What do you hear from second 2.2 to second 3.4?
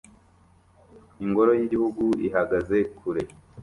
ihagaze kure